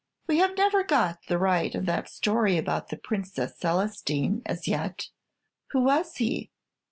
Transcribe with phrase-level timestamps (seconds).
[0.25, 4.67] We have never got the right end of that story about the Princess Celestine as
[4.67, 5.09] yet.
[5.73, 6.49] Who was he?